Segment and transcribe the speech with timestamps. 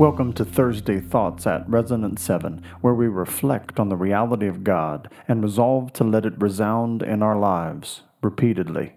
[0.00, 5.10] Welcome to Thursday Thoughts at Resonance 7, where we reflect on the reality of God
[5.28, 8.94] and resolve to let it resound in our lives repeatedly.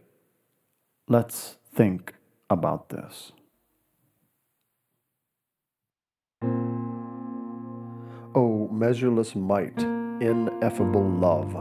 [1.09, 2.13] Let's think
[2.49, 3.33] about this.
[8.33, 11.51] O measureless might, ineffable love.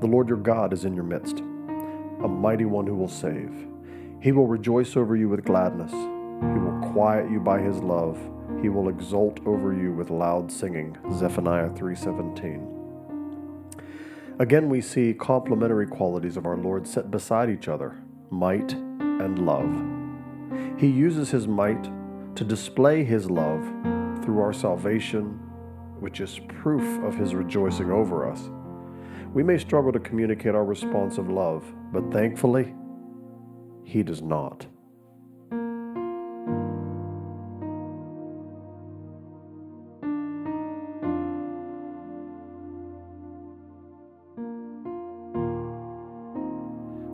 [0.00, 3.52] The Lord your God is in your midst, a mighty one who will save.
[4.20, 5.92] He will rejoice over you with gladness.
[5.92, 8.18] He will quiet you by his love.
[8.60, 10.96] He will exult over you with loud singing.
[11.12, 12.60] Zephaniah 3:17.
[14.40, 17.94] Again we see complementary qualities of our Lord set beside each other,
[18.30, 19.72] might and love.
[20.76, 21.88] He uses his might
[22.34, 23.62] to display his love
[24.24, 25.38] through our salvation,
[26.00, 28.50] which is proof of his rejoicing over us.
[29.32, 31.62] We may struggle to communicate our response of love,
[31.92, 32.74] but thankfully,
[33.84, 34.66] he does not.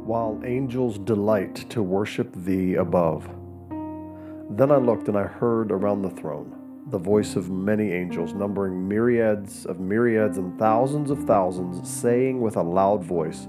[0.05, 3.27] While angels delight to worship thee above.
[4.51, 8.87] Then I looked and I heard around the throne the voice of many angels, numbering
[8.87, 13.49] myriads of myriads and thousands of thousands, saying with a loud voice,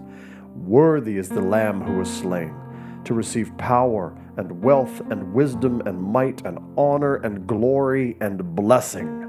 [0.56, 2.56] Worthy is the Lamb who was slain,
[3.04, 9.28] to receive power and wealth and wisdom and might and honor and glory and blessing.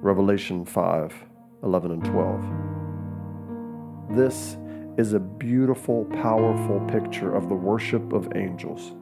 [0.00, 1.14] Revelation 5
[1.62, 4.16] 11 and 12.
[4.16, 4.56] This
[4.96, 8.92] is a beautiful, powerful picture of the worship of angels.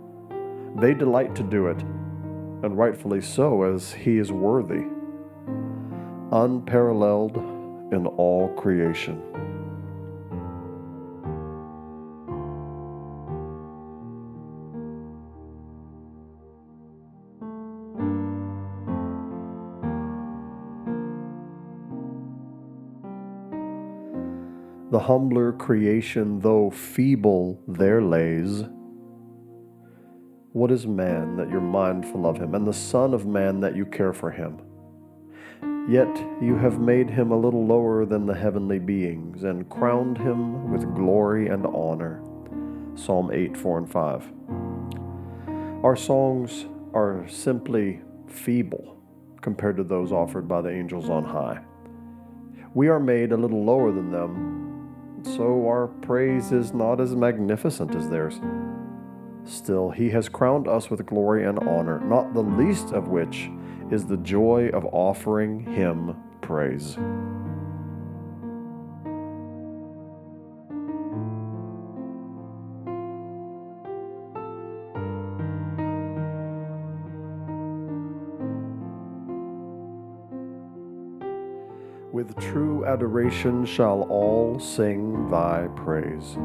[0.77, 4.85] They delight to do it, and rightfully so, as he is worthy,
[6.33, 7.37] unparalleled
[7.93, 9.23] in all creation.
[24.93, 28.65] The humbler creation, though feeble, their lays.
[30.53, 33.87] What is man that you're mindful of him, and the Son of Man that you
[33.87, 34.61] care for him?
[35.89, 40.71] Yet you have made him a little lower than the heavenly beings, and crowned him
[40.71, 42.23] with glory and honor.
[42.95, 44.33] Psalm 8, 4 and 5.
[45.83, 48.99] Our songs are simply feeble
[49.41, 51.63] compared to those offered by the angels on high.
[52.75, 54.62] We are made a little lower than them
[55.25, 58.41] so our praise is not as magnificent as theirs.
[59.45, 63.51] Still, he has crowned us with glory and honor, not the least of which
[63.91, 66.97] is the joy of offering him praise.
[82.13, 86.37] With true adoration shall all sing thy praise.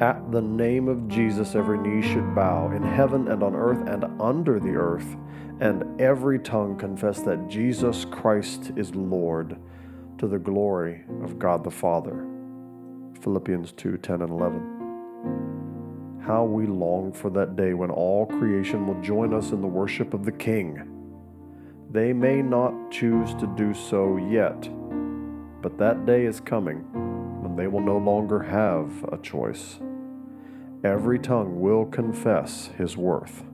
[0.00, 4.04] At the name of Jesus, every knee should bow in heaven and on earth and
[4.20, 5.16] under the earth,
[5.58, 9.58] and every tongue confess that Jesus Christ is Lord
[10.18, 12.24] to the glory of God the Father.
[13.22, 16.20] Philippians 2 10 and 11.
[16.24, 20.14] How we long for that day when all creation will join us in the worship
[20.14, 20.99] of the King
[21.92, 24.68] they may not choose to do so yet,
[25.60, 26.78] but that day is coming
[27.42, 29.80] when they will no longer have a choice.
[30.84, 33.44] Every tongue will confess his worth.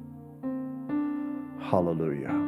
[1.61, 2.46] Hallelujah.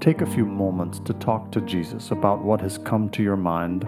[0.00, 3.84] Take a few moments to talk to Jesus about what has come to your mind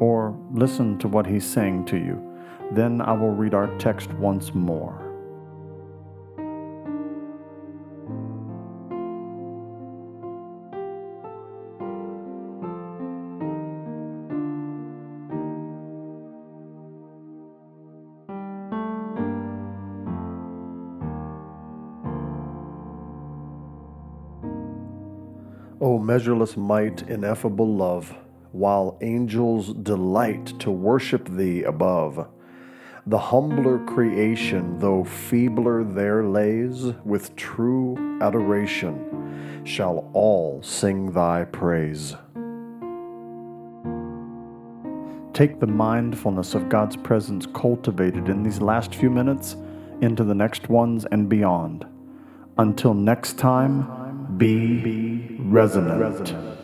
[0.00, 2.18] or listen to what he's saying to you.
[2.72, 5.09] Then I will read our text once more.
[25.80, 28.14] O measureless might, ineffable love,
[28.52, 32.28] while angels delight to worship thee above.
[33.06, 42.14] The humbler creation, though feebler their lays, with true adoration shall all sing thy praise.
[45.32, 49.56] Take the mindfulness of God's presence cultivated in these last few minutes
[50.02, 51.86] into the next ones and beyond.
[52.58, 53.99] Until next time,
[54.38, 56.59] be resonant.